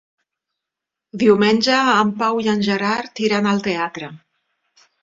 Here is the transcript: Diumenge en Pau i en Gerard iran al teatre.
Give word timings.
Diumenge 1.25 1.77
en 1.99 2.15
Pau 2.25 2.43
i 2.47 2.51
en 2.57 2.67
Gerard 2.71 3.25
iran 3.29 3.53
al 3.53 3.65
teatre. 3.71 4.15